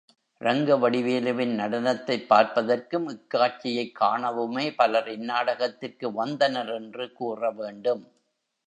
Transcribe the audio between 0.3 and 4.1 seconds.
ரங்கவடிவேலுவின் நடனத்தைப் பார்ப்பதற்கும், இக்காட்சியைக்